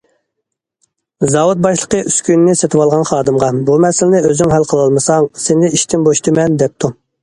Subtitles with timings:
[1.33, 6.97] زاۋۇت باشلىقى ئۈسكۈنىنى سېتىۋالغان خادىمغا‹‹ بۇ مەسىلىنى ئۆزۈڭ ھەل قىلالمىساڭ سېنى ئىشتىن بوشىتىمەن!›› دەپتۇ.